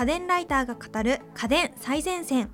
[0.00, 2.50] 家電ライターが語る家電最前線。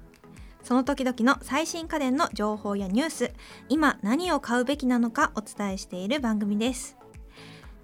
[0.64, 3.32] その時々の最新家電の情報やニュース。
[3.68, 6.96] 今何を買うべきなのかお伝えしている番組です。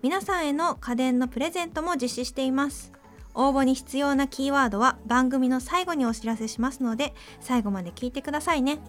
[0.02, 2.90] 皆さんへの家電のプレゼントも実施しています。
[3.34, 8.80] 応募に必要なキーワードは番組の最後にお知らせしますので最後まで聞いてくださいね。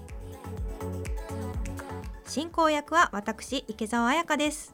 [2.25, 4.73] 進行役は私池澤彩香です。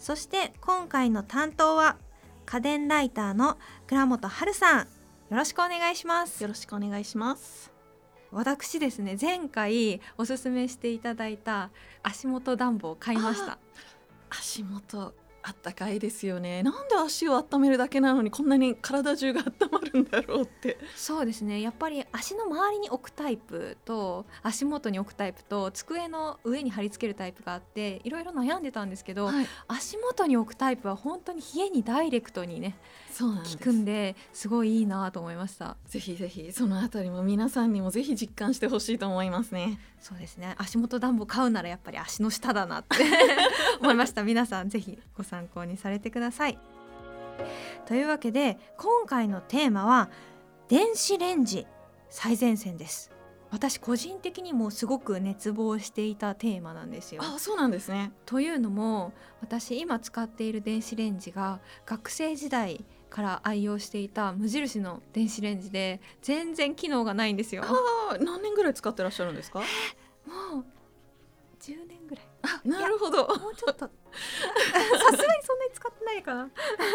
[0.00, 1.96] そして今回の担当は
[2.44, 4.97] 家電ライターの倉本春さん。
[5.30, 6.42] よろしくお願いします。
[6.42, 7.70] よろしくお願いします。
[8.30, 11.70] 私ですね前回おすすめしていただいた
[12.02, 13.58] 足元暖房を買いました。
[14.30, 16.62] 足元あったかいですよね。
[16.62, 20.78] なんで足を温めるだけなのにこんなに体中が温まるんだろうって。
[20.94, 21.60] そうですね。
[21.60, 32.76] やっぱり足の周りに置くタイプと足元に置くタイプと机の上に貼り付けるタイプがあっていろいろ悩んでたんですけど、はい、足元に置くタイプは本当に冷えにダイレクトにね
[33.12, 35.76] そうなん効くんですごいいいなと思いました。
[35.86, 39.80] ぜひぜひそのあたりも皆さんにもぜひ実感してほしいと思いますね。
[40.00, 40.54] そうですね。
[40.58, 42.96] 足元暖房買うならやっぱり足の下だなって
[43.80, 44.22] 思いました。
[44.22, 46.77] 皆さんぜひご参考にされてください
[47.86, 50.10] というわけで今回のテーマは
[50.68, 51.66] 電子レンジ
[52.10, 53.10] 最前線です
[53.50, 57.22] 私個人的にもすごく熱望していたテーマなんですよ。
[57.24, 67.62] あそうなんですねというのも私今使っている電子レンジが学生時代から愛用していた無印の電子レンジで全然機能がないんですよ。
[67.64, 69.60] あ何年ぐらい使ってらっしゃるんですか？
[69.60, 69.66] もう
[70.26, 70.64] 10年ぐらい。
[70.66, 70.77] あ
[72.64, 73.26] なるほど。
[73.26, 76.50] もうちょっと さすがにそんなに使ってないかな。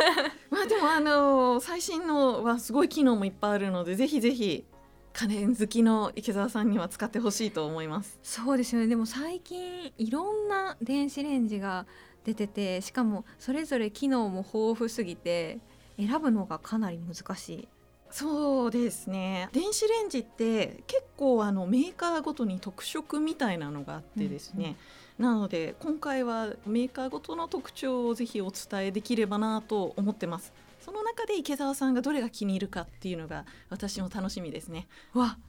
[0.49, 4.65] まあでもあの最新のはすごい機能もいっぱいあるのでぜひぜひ
[5.13, 11.85] 家電好きの池澤さんには使ってほしいと思いますそうですよねでも最近いろんな電子レンジが
[12.23, 15.59] 出ててしかもそれぞれ機能も豊富すぎて
[15.97, 17.67] 選ぶのがかなり難しい
[18.13, 19.49] そうですね。
[19.53, 24.75] 電子レンジって結構あのメーカーごとに特色みたいなのがあってですね、
[25.17, 30.53] うんうん、なので今回はメーカーごとの特徴をぜひお伝えできればなと思ってます。
[30.79, 34.87] その中で池澤さんがどれが気に入るかっていうのが私の楽しみですね。
[35.15, 35.39] わ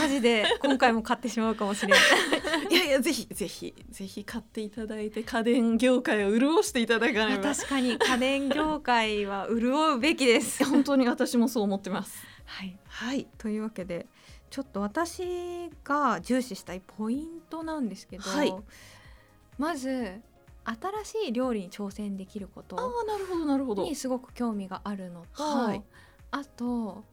[0.00, 1.98] マジで今回も買ってしまうかもしれない
[2.70, 7.54] いやいやぜひぜひぜひ買っていただいて家電業界を潤していただかねば。
[7.54, 10.64] 確かに家電業界は潤うべきです。
[10.64, 12.26] 本当に私もそう思ってます。
[12.44, 14.06] はい、はい、というわけで
[14.50, 18.54] ちょっと私が重視したいポイントなんですけど、はい、
[19.58, 20.20] まず
[20.64, 23.84] 新しい料理に挑戦できることなるほどなるほど。
[23.84, 25.82] にすごく興味があるのと、はい、
[26.30, 27.04] あと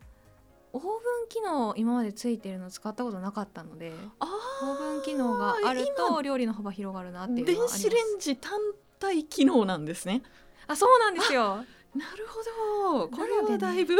[0.76, 0.92] オーブン
[1.30, 8.52] 機能今までついてるの使ったことなかったのでオーブン機能があると料理の幅広がるなっていう電子レンジ単
[9.00, 10.22] 体機能なんですね。
[10.68, 11.64] あそうなんですよ。
[11.96, 13.08] なるほど。
[13.08, 13.96] これはだいぶ、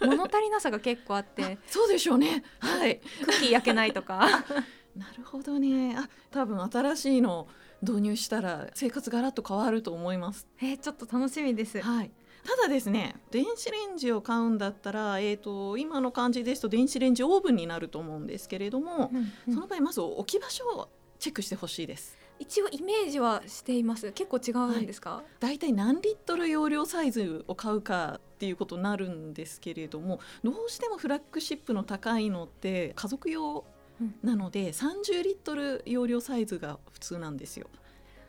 [0.00, 1.56] 物足りなさが結構あって。
[1.66, 2.44] そうでしょうね。
[2.60, 3.00] はい。
[3.24, 4.44] クッキー焼けないとか。
[4.94, 5.96] なるほどね。
[5.96, 7.48] あ多分新しいの
[7.80, 10.46] 導入したら生活がらっと変わると思います。
[10.60, 11.80] えー、ちょっと楽しみです。
[11.80, 12.10] はい。
[12.48, 20.88] ただですね電子レンジを買うんだったら、えーと、今の感じですと電子レンジオーブンになると思うんですけれども、うんうん、その場合まず置き場所を
[21.18, 22.16] チェックしてほしいです。
[22.38, 24.12] 一応イメージはしています。
[24.12, 25.58] 結構違うんですか、だい。
[25.58, 33.64] たい何リットル容量サイズを買うかっていうことになるんですけれどもどうしてもフラッグシップの高いのって家族用
[34.22, 37.66] なので30リットル容量サイズが普通なんですよ。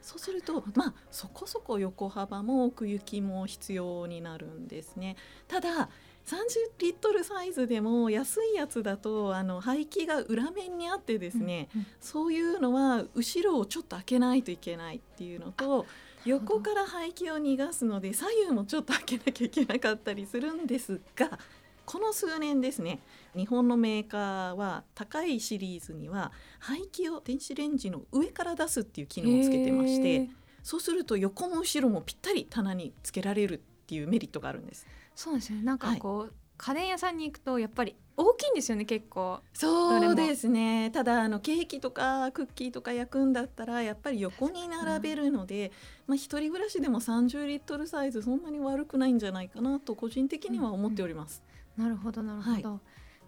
[0.02, 5.16] そうするとまあそこそこ横幅も奥行きも必要になるんですね。
[5.48, 5.90] ただ
[6.26, 6.36] 30
[6.78, 15.88] リットルサイズでも安いやつだとあの排気が裏面にあってですね、うんうん、そういうのは後ろをちょっと開けないといけないっていうのと
[16.26, 21.40] 横から排気を逃がすので左右もちょっと開けなきゃいけなかったりするんですが
[21.90, 23.00] この数年ですね
[23.36, 30.30] 日本のメーカーは高いシリーズには排気を電子レンジの上から出すっていう機能をつけてまして
[30.62, 33.58] そうすると横も後ろもぴったり棚につけられるっ
[33.88, 34.86] ていうメリットがあるんです。
[35.16, 35.64] そうですね。
[35.64, 39.40] なんかこう、はい家電屋さんに行くとやっぱり大きいんですよね結構。
[39.54, 40.92] そうですね。
[40.92, 45.72] ただあのケーキとかクッキーとか焼くんだったらやっぱり横に並べるので、
[46.06, 51.42] まあ、一人暮らしでも30リットルサイズそんなに悪くないんじゃないかなと個人的には思っております。
[51.80, 52.80] なるほどなるほど、はい。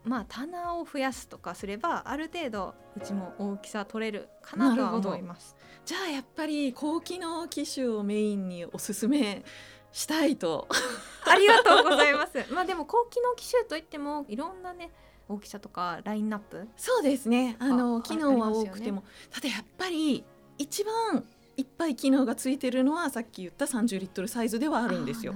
[0.04, 5.56] まあ棚を増やすとかすればある程度うちも大きさ取れるかなとは思います。
[5.86, 9.44] じゃあやっぱり高機能機種をメインにおすすめ
[9.94, 10.68] したいと。
[11.26, 12.46] ありがとうございます。
[12.52, 14.92] まあでも高機能機種といってもいろんなね
[15.30, 17.56] 大きさとかラインナップそうですね。
[17.60, 20.26] あの機能は多くても、ね、ただやっぱり
[20.58, 21.26] 一番
[21.62, 25.36] いっぱい機能がついてるのはさっき言った30リットルサイズではあるんですよ。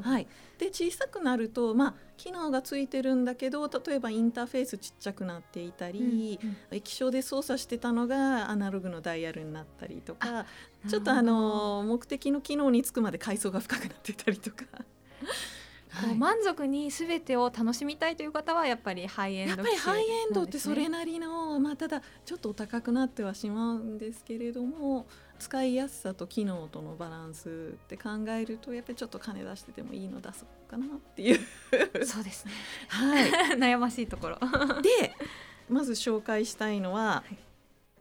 [0.00, 0.26] はい、
[0.58, 10.46] で小さくなると、まあ、機能がついてるんだけど例えばインターフェースちっちゃくなっていたり、うんうん液晶で操作してたのがアナログのダイヤルになったりとかあ
[10.88, 14.64] ちょっとあの目的の機能につくまで階層が深くなってたりとか。
[16.00, 25.06] こう満足にすべてを楽しみたいという方はやっぱりハイエンドやっぱりハイエンドってそれななりの、まあ、ただちょっとお高くなってはしまうんですけれども
[25.38, 31.40] 使いやすさと機能とのバランスって考えるとやっぱりちょっと金出しててもいいの出そうかなっていう。
[32.04, 32.52] そうですね。
[32.88, 34.38] はい、 悩ましいところ。
[34.82, 35.14] で
[35.68, 37.38] まず紹介したいのは、はい。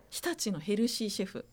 [0.09, 1.45] 日立のヘルシーシェフ。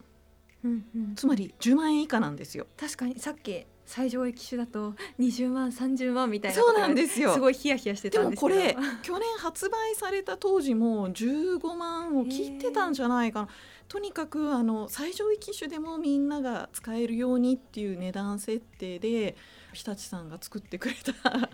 [0.62, 2.66] うんうんつまり10万円以下なんですよ。
[2.76, 7.32] 確かにさっき最上位機種だと20万30万みたいなそうなんですよ。
[7.32, 8.54] すごいヒヤヒヤしてでたんですけど。
[8.54, 13.48] もこれ 去年発売された当時も15万を切ってたんじゃないかな。
[13.88, 19.36] とにかくあの最上位機種でもみんなが使えるようにっていう値段設定で
[19.72, 21.48] 日立さんが作ってくれた。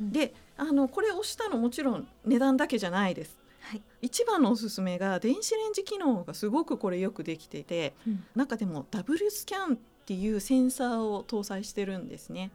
[0.00, 0.12] うん。
[0.12, 3.38] であのこれ押したのもちろん値段だけじゃないです。
[3.60, 8.24] はい、一番のおすすめが電子レンジ機能がすごくこれよくできててうん。
[8.34, 12.52] 中でもダブルスキャンっていうセンサーを搭載してるんですね。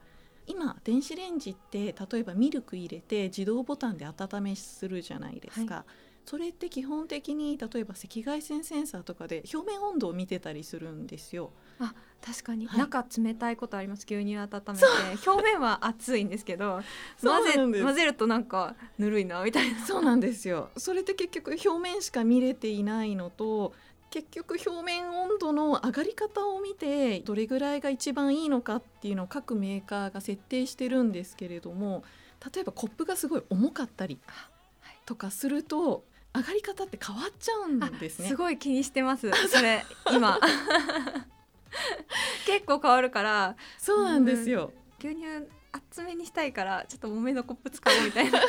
[0.48, 5.86] 今電子レンジって例えばミルク入れて自動ボタンで温めするじゃないですか、
[6.26, 11.52] それって基本的に例えば赤外線センサーとかで表面温度を見てたりするんですよ。
[11.80, 12.80] あ確かに、はい。
[12.80, 14.06] 中冷たいことあります。
[14.08, 14.86] 牛乳温めて
[15.28, 16.82] 表面は熱いんですけど
[17.24, 19.86] 混ぜ混ぜるとなんかぬるいなみたいな。
[19.86, 20.70] そうなんですよ。
[20.78, 23.74] それって結局表面しか見れていないのと
[24.12, 32.04] 結局表面温度の上がり方を見てどれぐらいが一番いいのかっていうのを各メーカーが設定してるんですけれども
[32.54, 34.20] 例えばコップがすごい重かったり
[35.06, 36.04] とかすると
[36.36, 38.28] 上がり方って変わっちゃうんですね。
[38.28, 40.40] すごい気にしてます それ今
[42.46, 44.74] 結構変わるからそうなんですよ。
[45.00, 45.26] 牛乳
[45.72, 48.48] 厚めにしたいからちょっと多めのコップ使おうみたいな そ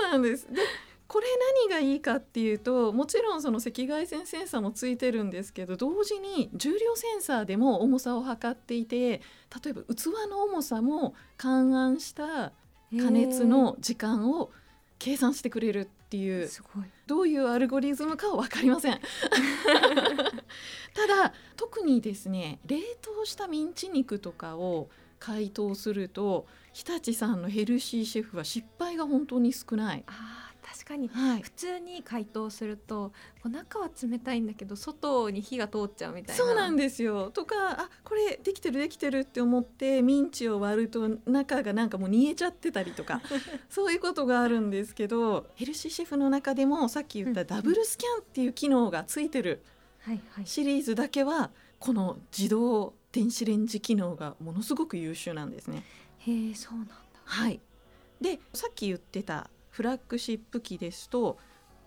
[0.00, 0.46] うなんです。
[0.52, 0.60] で
[1.06, 1.26] これ
[1.68, 9.20] 何がいいかっていうともちろんその赤外線センサーもついてるんですけど同時に重量センサーでも重さを測っていて
[9.64, 12.52] 例えば器の重さも勘案した
[12.98, 14.50] 加熱の時間を
[14.98, 16.84] 計算してくれるっていうすごい。
[17.06, 19.00] どういうアルゴリズムかは分かりません。
[20.94, 30.04] ただ特にですね冷凍したミンチ肉とかを解凍すると日立さんのヘルシーシェフは失敗が本当に少ない。
[30.06, 31.08] あー確かに。
[31.08, 31.42] はい。
[31.42, 36.44] 普通に解凍するとこう中は冷たいんだけど外に火が通っちゃうみたいな。
[36.44, 37.30] そうなんですよ。
[37.30, 43.20] とかあこれできてるできてるって思ってミンチを割ると中がなんかもう煮えちゃってたりとか
[43.68, 49.62] そういうことがあるんですけどヘルシーシェフの中でもさっき言ったダブルスキャンっていう機能がついてる
[50.44, 55.84] シリーズだけはこの自動電子レンジ機能がものすごく優秀なんですね。
[56.18, 56.94] へえそうなんだ。
[57.24, 57.60] はい、
[58.20, 61.36] でさっき言ってたフラッグシップ機ですと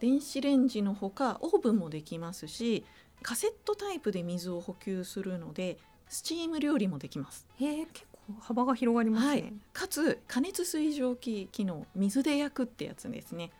[0.01, 2.83] 電子レンジのほかオーブンもできますし
[3.23, 5.77] カセットタイプで水を補給するので
[6.09, 7.47] スチーム料理もできます。
[7.55, 13.51] へえ結構幅が広がりますね、はい、かつ加熱水蒸気機能水で焼くってやつですね。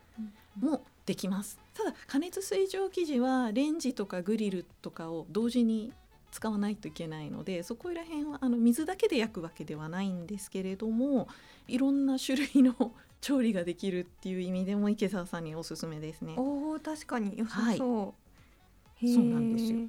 [0.61, 0.69] うん。
[0.69, 1.57] もできます。
[1.73, 5.93] ただ加熱水蒸気時はレンジとかグリルとかを同時に
[6.31, 11.29] 使わないといけないのでそこら辺はあの水だけで焼くわけではないんですけれども
[11.67, 16.35] いろんな種類の調理ができるっていう意味でも池澤さんにおすすめですね。
[16.37, 18.15] おお確かに良さそ
[19.01, 19.79] う、へえそうなんですよ。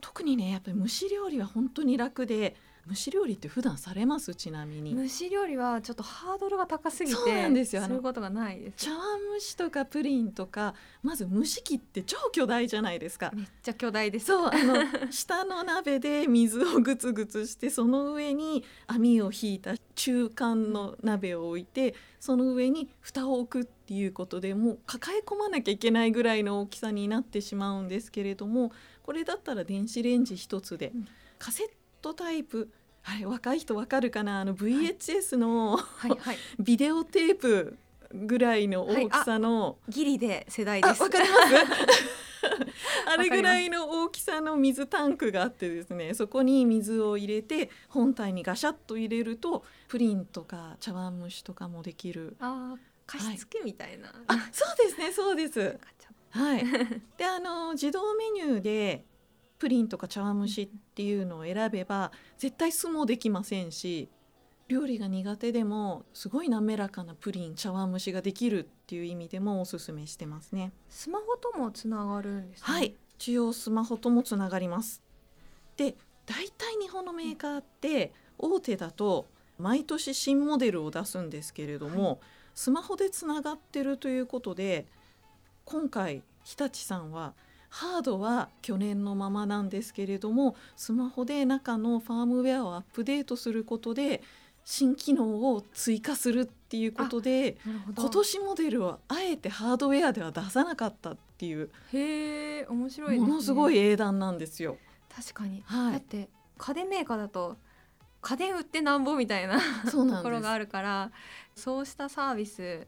[0.00, 2.56] 特にねやっぱり蒸し料理は本当に楽で
[2.88, 4.34] 蒸し料理って普段されます？
[4.34, 4.96] ちなみに。
[4.96, 7.82] 蒸し料理はちょっとハードルが高すぎてそうなんですよ。
[7.82, 8.86] あのそういうことがないです。
[8.86, 9.00] 茶碗
[9.34, 13.30] 蒸しとかプリンとかまず蒸し器って超巨大じゃないですか。
[13.34, 14.26] めっちゃ巨大です。
[14.26, 14.76] そうあの
[15.12, 31.08] 下の鍋で水をグツグツしてその上に網を引いた中間の鍋を置いてその上に蓋を置くっていうことでもう抱え込まなきゃいけないぐらいの大きさになってしまうんですけれどもこれだったら電子レンジ一つで、うん。
[31.38, 31.68] カセッ
[32.00, 32.70] トタイプ。
[33.04, 34.40] あれ若い人わかるかな？
[34.40, 36.38] あの VHS の、はいはい。
[36.58, 37.76] ビデオテープ
[38.12, 41.02] ぐらいの大きさの、ギリで世代あ、です。
[41.02, 41.42] わかります？
[43.08, 52.36] あれぐらいの大きさの水タンクがあってですねそこに水を入れて本体にガシャッと入れるとプリンとか茶碗蒸しとかもできる。
[52.38, 55.78] あー加湿器みたいな、あそうですねそうです。
[56.30, 56.64] はい。
[57.16, 59.04] であの自動メニューで
[59.58, 64.08] プリンとか茶碗蒸しっていうのを選べば絶対酢もできませんし
[64.68, 70.72] 料理が苦手でもすごい滑らかなプリン茶碗蒸しができるっていう意味でもおすすめしてますね。
[70.90, 72.64] スマホともつながるんですね。
[72.66, 75.02] はい、中央スマホともつながります。
[75.78, 75.96] で、
[76.26, 82.20] 大体日本のメーカーって大手だと毎年新モデルを出すんですけれども、
[82.54, 84.86] スマホでつながってるということで、
[85.64, 87.32] 今回日立さんは
[87.68, 94.22] ハードは去年のままなんですけれども、スマホで中のファームウェアをアップデートすることで
[94.64, 97.56] 新機能を追加するっていうことで。
[97.96, 104.76] 今年モデルはあえてハードウェアでは出さなかったっていうへえ面白いねものすごい英断なんですよ。
[105.14, 107.56] 確かに、はいだって家電メーカーだと
[108.20, 109.60] 家電売ってなんぼみたいな
[109.90, 111.12] ところがあるから
[111.54, 112.86] そうしたサービス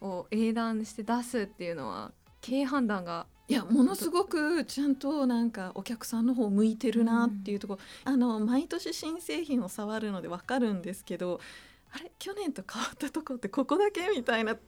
[0.00, 11.40] を英断して出すっていうのは経営判断がいやものすごくちゃんとなんかお客さんの方向いてるなっていうところ、あの毎年新製品を触るのでわかるんですけど
[11.92, 14.58] あれ去年と変わったとこってここだけみたいなも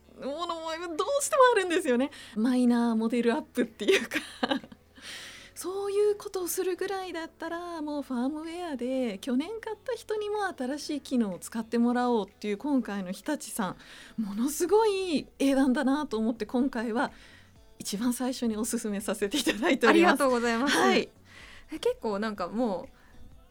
[0.47, 2.11] のもどうしてもあるんですよね。
[2.37, 4.19] マイナーモデルアップっていうか。
[5.55, 13.75] そういうことをするぐらいだったらもうファームウェアで去年買った人にも新しい機能を使ってもらおうっていう今回の日立さ
[14.17, 17.11] んものすごい英断だなと思って今回は
[17.79, 20.17] 一番最初におすすめさせていただいておありが。
[20.17, 21.09] とうございます、はい、
[21.73, 22.99] え結構なんかもう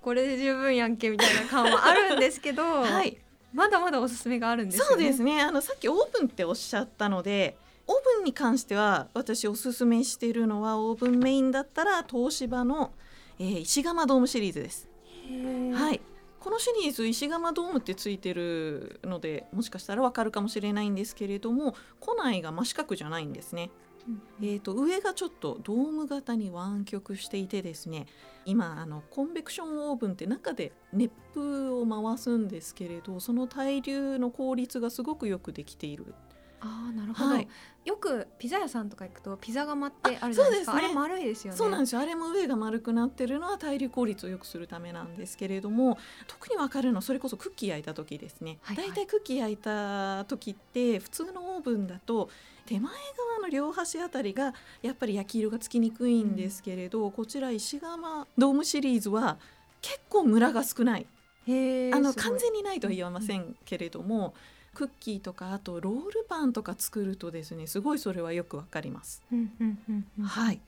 [0.01, 3.17] これで十分やんけみたいな感はあるんですけど、 はい、
[3.53, 5.41] まだまだおすすめがあるんですよねそうですね。
[5.41, 7.57] あのさっきオーブンっておっしゃったので、
[7.87, 12.91] オーブンに関しては私おすすめしているのはオーブンメインだったら東芝の、
[13.39, 14.87] えー石窯ドームシリーズです。
[15.73, 16.01] はい。
[16.39, 23.69] このシリーズ石窯ドームってついてるのでもしかしたらわかるかもしれないんですけれども庫内が真四角じゃないんですね。
[24.41, 28.05] えー、と上がちょっとドーム型に湾曲していてですね
[28.45, 36.13] 今あのコンベクションオーブンって中で熱風を回すんですけれどその対流の効率がすごくよくできている。
[36.67, 37.47] あーなるほど、はい。
[37.85, 40.73] よくピザ屋さんとか行くとピザ窯ってあるじゃないですか。
[40.73, 40.87] ああそうですね。
[40.89, 41.57] れ丸いですよね。
[41.57, 41.95] そうなんです。
[41.95, 45.97] よあれも上が丸くなってるのは対流効率を良くするためなんですけれども
[46.27, 48.87] 特に分かるのはそれこそクッキー焼いた時ですね、はいはい。
[48.87, 52.29] だいたいクッキー焼いた時って普通のオーブンだと
[52.65, 59.37] 手前側の両端あたりがやっぱり焼き色がつきにくいんですけれど、こちら石窯ドームシリーズは
[59.81, 61.05] 結構ムラが少ない。
[61.47, 64.33] あの完全にないとは言わませんけれども、
[64.77, 69.23] クッキーとかあとロールパンとか作るとですねすごいそれはよくわかります。
[70.21, 70.59] はい。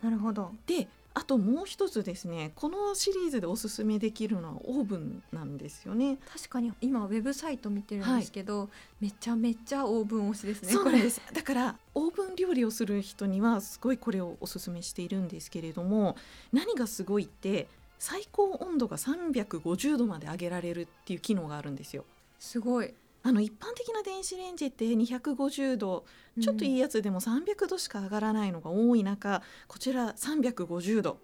[0.00, 0.52] なるほど。
[0.68, 6.18] であともう一つですねこのシリーズでおすすめできるのはオーブンなんですよね。
[6.32, 11.20] 確かに今ウェブサイト見てるんですけど、めちゃめちゃオーブン推しですねそうなんです。
[11.32, 16.14] だからオーブン料理をする人にはすごいこれをおすすめしているんですけれども
[16.52, 17.66] 何がすごいって
[17.98, 22.04] 最高温度が350度まで上げられるっていう機能があるんですよ。
[22.38, 22.94] すごい
[23.26, 26.04] あの一般的な電子レンジって250度
[26.40, 31.18] ちょっといいい、やつでも300度しか上がらないのが多い中こちら350度。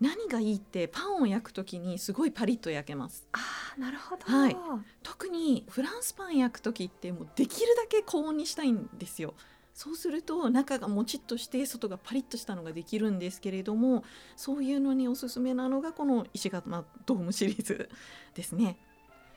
[0.00, 3.26] 何がいいってパンを焼く時にすごいパリッと焼けます。
[3.32, 4.56] あーなるほど、はい。
[5.02, 9.34] 特にフランスパン焼く時ってもうできるだけ高温にしたいんですよ。
[9.74, 14.04] そうすると中がもちっとして外がパリッとしたのができるんですけれども
[14.36, 17.88] そういうのにおすすめなのがこの石窯ドームシリーズ
[18.34, 18.78] ですね。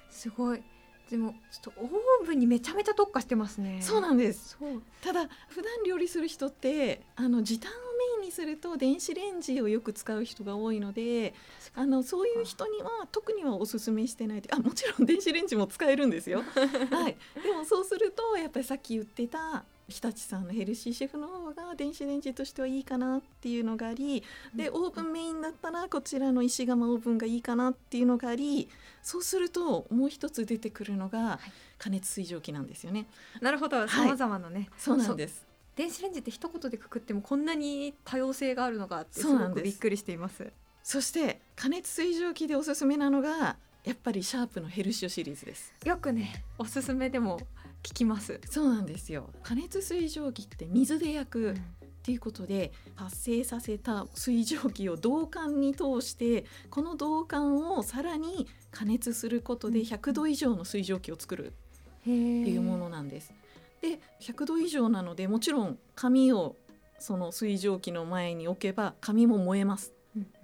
[0.09, 0.61] すごい
[1.09, 3.77] でもちょっとオーブンにめちゃめちゃ特化してますね。
[3.81, 4.57] そうなんです。
[4.59, 4.81] そう。
[5.01, 7.79] ただ普段料理する人ってあの時短をメ
[8.19, 11.33] インにすると電子レンジをよく使う人が多いので
[11.75, 16.41] あのそういう人には特にはおすすめしてないであもちろん電子レンジも使えるんですよ。
[16.91, 24.23] はい、でもそうするとやっぱりさっき言ってた日立さんのヘルシーシェフの方が電子レンジとしてはいいかなっていうのがあり
[24.55, 28.69] でオーブンメインだったらこちらの石窯オーブンがいいかなっていうのがあり
[29.01, 31.39] そうするともう一つ出てくるのが
[31.77, 33.07] 加熱水蒸気なんですよね。
[33.41, 34.69] なるほど、いさまざまなね。
[34.77, 40.51] そうなんです電子レンジって一言でくくってもこんなに多様性があるのかってすごそうなんですくびっくりしています。
[40.83, 45.73] そして加熱水蒸気でおすすめなのがやっぱりシャープのヘルシオシリーズです。
[45.83, 47.39] よくねおすすめでも
[47.83, 48.39] 聞きます。
[48.49, 49.29] そうなんですよ。
[49.43, 51.55] 加熱水蒸気って水で焼くっ
[52.05, 61.51] ていうことで発生させた水蒸気を導管に通してこの導管をさらに加熱することでうん100度以上の水蒸気を作るっ
[62.03, 63.33] ていうものなんです。
[63.81, 66.55] で100度以上なのでもちろん紙を
[66.99, 69.93] その水蒸気の前に置けば紙も燃えます。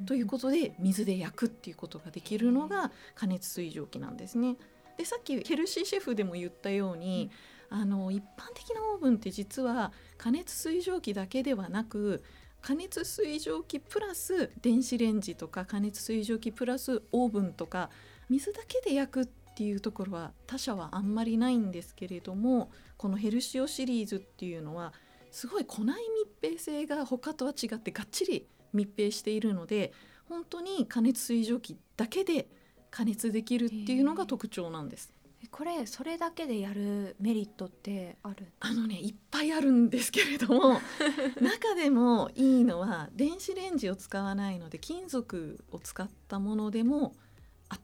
[0.06, 4.56] ということで水で焼くっていうことができるのが加熱水蒸気なんですね。
[5.00, 7.32] でさっきヘルシーシェフでも言ったように、
[7.70, 12.22] あの一般的なオーブンって実は加熱水蒸気だけではなく
[12.62, 17.92] 加熱水蒸気プラス電子レンジとか加熱水蒸気プラスオーブンとか
[18.28, 19.26] 水だけで焼くっ
[19.56, 24.94] ていうところは他社はあんまりないんですけれどもこのヘルシオシリーズっていうのは
[25.32, 25.96] すごい庫内
[26.42, 29.94] 密閉性が他とは違ってがっちり密閉しているので
[30.28, 32.48] 本当に加熱水蒸気だけで
[32.92, 35.12] 加熱できるっていうのが特徴なんです。
[35.44, 38.48] えこれそれだけでやるメリットってある？
[38.60, 40.82] あのねいっぱいあるんですけれども
[41.42, 47.16] 中でもいいのは電子レンジを使わないので金属を使ったものでも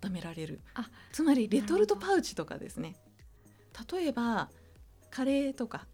[0.04, 0.60] 温められる。
[0.74, 2.96] あつまりレトルトパウチとかですね。
[3.92, 4.50] 例えば
[5.12, 5.88] カレーとか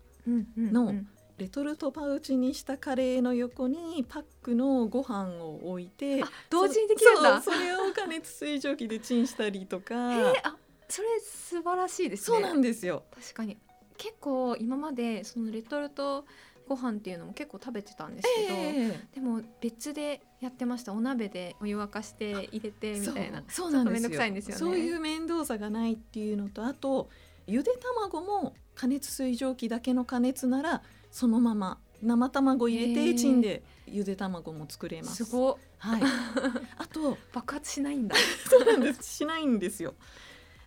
[0.57, 0.95] の
[1.41, 7.41] レトルトパウチにしたカレーの横にパックのご飯を置いてあ同時にできるんだ。
[7.41, 10.55] そうそれを加熱水蒸気でチンしたりとか、えーあ
[10.87, 12.37] それ素晴らしいですね。
[12.37, 13.03] そうなんですよ。
[13.15, 13.57] 確かに。
[13.97, 16.25] 結構今までそのレトルト
[16.67, 18.99] ご飯っていうのも結構食べてたんですけど、ええ。
[19.15, 20.91] でも別でやってました。
[20.91, 23.41] お鍋でお湯沸かして入れてみたいな。
[23.47, 24.09] そうなんですよ。
[24.09, 24.59] くさいんですよね。
[24.59, 27.09] そういう面倒さがないっていうのとあと
[27.47, 35.25] ゆで卵も加熱水蒸気だけの加熱ならそのまま生卵入れへてーチンでゆで卵も作れます。
[35.25, 35.57] すごっ。
[35.77, 36.01] はい。
[36.77, 38.15] あと爆発しないんだ。
[38.49, 39.03] そうなんです。
[39.03, 39.93] しないんですよ。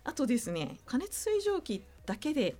[0.03, 2.55] あとですね加熱水蒸気だけで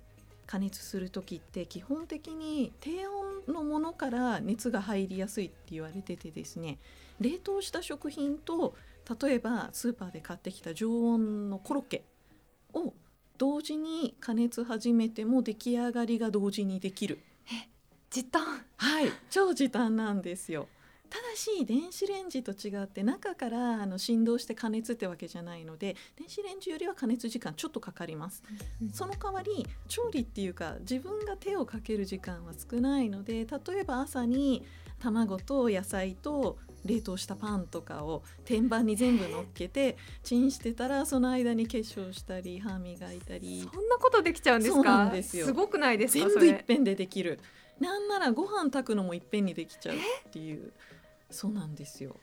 [0.46, 6.78] 加熱する時って基本的に低温のものから熱が入りやすいって言われててですね
[7.20, 8.74] 冷凍した食品と
[9.20, 12.04] 例えばスーパーで買ってきた常温のコロッケ
[12.74, 12.94] を
[13.38, 17.20] 同時に加熱始めても出来上がりが同時にできる
[18.16, 18.42] 時短。
[18.78, 19.10] はい。
[19.28, 20.68] 超時短なんですよ。
[21.10, 28.42] ただし電子レンジと違って中からあの振動して加熱ってわけじゃないので電子レンジよりは加熱時間ちょっとかかります。
[28.94, 34.64] その代わり調理っていうか自分が手をかける時間は少ないので例えば朝に
[34.98, 43.60] 卵と野菜と冷凍したパンとかを天板に全部乗っけてチンしてたらその間に化粧したり歯磨いたり。
[43.60, 45.52] そんなことできちゃうんですそうなかんですよ。
[45.52, 46.28] ごくないですか？
[46.30, 47.38] 全部いっぺんでできる
[47.80, 49.98] なんならご飯炊くのもいっぺんにできちゃうっ
[50.30, 50.72] ていう。
[51.30, 52.16] そうなんですよ。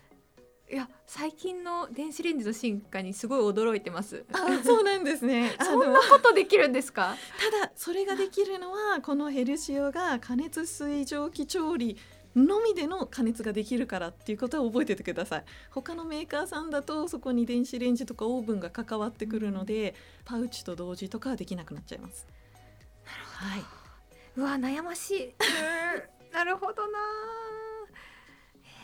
[0.72, 4.26] いや最近の電子レンジの進化にすごい驚いてます。
[4.32, 5.56] あそうなんですね。
[5.60, 7.16] あそんのなことできるんですか？
[7.60, 11.98] ただそれができるのはこのヘルシオが加熱水蒸気調理
[12.36, 15.44] のみでの加熱ができるからっていうことは覚えててください。
[15.70, 19.94] 他のメーカーさんだとそこに電子レンジとかオーブンが関わってくるので、
[20.26, 22.26] パウチと同時とかはできなくなっちゃいます。
[23.06, 23.83] なるほど、はい、
[24.36, 25.26] うわ悩ましい。
[25.28, 25.34] うん。
[26.34, 27.00] なるほどな。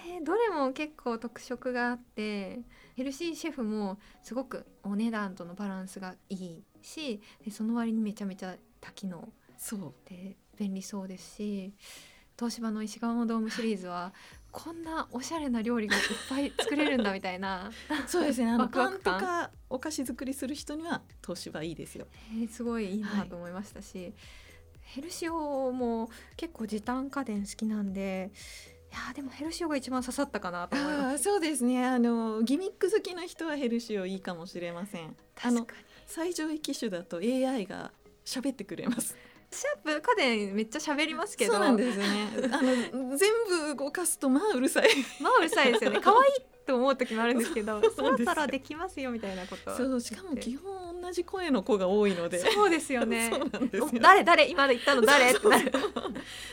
[0.08, 2.60] えーどれも結構特色があって
[2.96, 9.94] ヘルシーシェフもすごくお値段とのバランスがいいしでその割にめちゃめちゃ多機能そう。
[10.10, 11.74] で便利そうですし
[12.38, 14.14] 東芝の石窯ドームシリーズは
[14.52, 17.70] こんなおしゃれな料理がいっぱい作れるんだみたいな、
[18.08, 18.50] そうですね。
[18.50, 22.08] あのパンとかお菓子作りする人には東芝いいですよ。
[22.32, 24.14] えーすごいいいなと思いましたし、
[24.90, 28.32] ヘルシオも結構時短家電好きなんで
[28.92, 31.24] いやーでもヘルシオが一番刺さったかなと思います。
[31.24, 31.86] そうですね。
[31.86, 35.16] あのギミック好きの人はヘルシオいいかもしれません。
[35.44, 35.86] あの確かに。
[36.08, 37.92] 最上位機種だと AI が
[38.26, 39.16] 喋ってくれます。
[39.52, 41.54] シャープ家電めっちゃ喋りますけど。
[41.54, 42.30] そうなんですよね。
[42.52, 42.62] あ
[42.96, 43.30] の全
[43.76, 44.90] 部動かすとまあうるさい。
[45.22, 46.00] まあうるさいですよね。
[46.02, 52.40] 可愛いと思う時もあるんですけど そろそろできますよみたいなことそうしかも基本同じ声の子が多いので。
[52.40, 53.30] そうですよね。
[53.34, 53.90] そうなんですよ。
[53.94, 55.32] お誰誰今言ったの誰？
[55.32, 55.72] ってなる。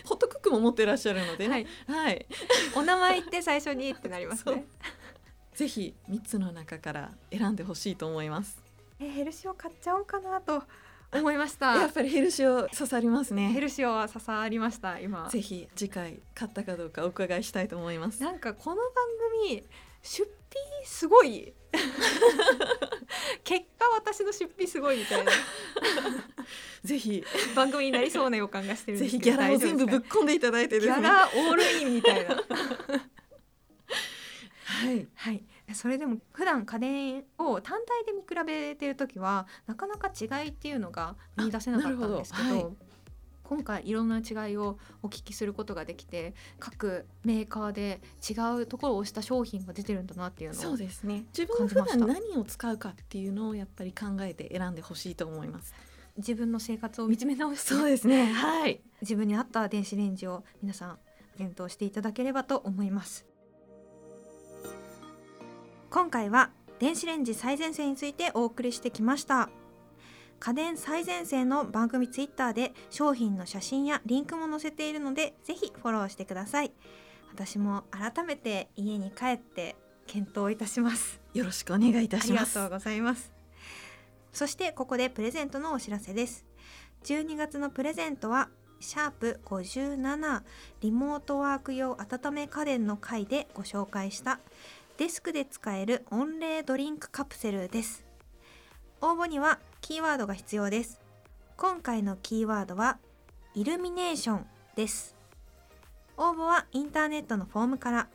[0.04, 1.92] ホットクックも持ってらっしゃるのではねい。
[1.92, 2.26] はい、
[2.74, 4.66] お名前言って最初にってなりますね。
[5.54, 8.62] ぜひ三つの中から選んでほしいと思います。
[9.00, 10.62] えヘルシオ買っちゃおうかなと
[11.12, 15.28] 思いましやたっぱりヘルシオ刺さりますヘねルシオは刺さりました今。
[15.30, 18.22] ぜひ次回買ったかどうかお伺いしたいと思います。
[18.22, 18.84] なんかこの番
[19.48, 19.64] 組
[20.02, 20.30] 出
[20.78, 21.52] 費すごい。
[23.44, 25.32] 結果私の出費すごいみたいな。
[26.84, 27.24] ぜひ。
[27.54, 30.86] 番組になりそうな予感がしてるんぜですけどひギャラを全部ぶっ込んでいただいてね。
[30.86, 32.34] かギャラオールインみたいな。
[34.64, 35.08] はい。
[35.14, 35.44] はい。
[35.74, 42.76] それでも普段家電を単体で見比べてる時はなかなか違いっていうのが見出せなかったんですけどあなるほど
[43.48, 51.24] 今回いろんな違いをお聞きすることができて各メーカーで違うところを押した商品が出てるんだなっていうのをそうですね。
[51.36, 55.74] 自分が普段何を使うかっていうのをやっぱり考えて選んでほしいと思います。
[56.16, 57.68] 自分の生活を見つめ直して。
[57.74, 58.26] そうですね。
[58.26, 58.80] はい。
[59.00, 60.98] 自分に合った電子レンジを皆さん
[61.36, 63.26] 検討していただければと思います。
[65.90, 69.48] 今回は電子レンジ最前線についてお送りしてきました
[70.38, 76.72] 家電最前線の番組ツイッターで商品の写真やリンクも載せているのでぜひフォローしてください。
[77.32, 81.20] 私も改めて家に帰って検討いたします。
[81.34, 82.58] よろしくお願いいたあします。
[82.58, 83.32] りがとうございます。
[84.32, 86.46] そしてここでプレゼントのお知らせです。
[87.04, 88.48] 12月のプレゼントは
[88.80, 90.42] シャープ57
[90.80, 94.40] リモートワーク用温め家電の回でご紹介した
[94.98, 98.04] デスクで使える温冷ドリンクカプセルです。
[99.00, 101.00] 応募にはキーワードが必要です。
[101.56, 102.98] 今回のキーワードは
[103.54, 105.16] イルミネーションです。
[106.16, 108.08] 応募はインターネットのフォームから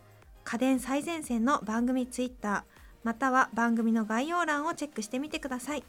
[0.44, 2.64] 家電最前線の番組ツイッター
[3.04, 5.84] または番組の概要欄をチェックしてみてください。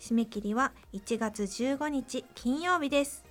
[0.00, 3.24] 締め切りは1月15日金曜日です。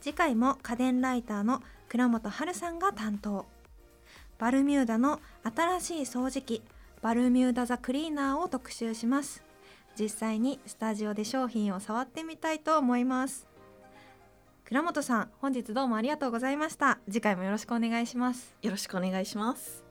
[0.00, 3.46] 次回も家電ライターの倉本春さんが担当。
[4.38, 6.62] バルミューダの新しい掃除機
[7.02, 9.42] バルミューダザクリーナーを特集します。
[9.98, 13.46] 実際にスタジオで商品を触ってみたいと思います。
[14.64, 17.00] 倉本さん本日どうもありがとうございました。
[17.06, 18.54] 次回もよろしくお願いします。
[18.62, 19.89] よろしくお願いします。